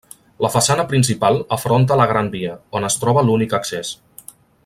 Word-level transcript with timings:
La 0.43 0.49
façana 0.53 0.85
principal 0.93 1.37
afronta 1.57 1.95
a 1.97 1.99
la 2.01 2.09
Gran 2.13 2.33
Via, 2.37 2.57
on 2.79 2.89
es 2.91 2.99
troba 3.05 3.27
l'únic 3.29 3.55
accés. 3.61 3.93